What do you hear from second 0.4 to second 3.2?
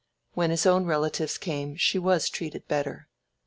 his own relatives came she was treated better.